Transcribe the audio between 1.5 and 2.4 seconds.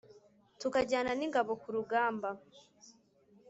ku rugamba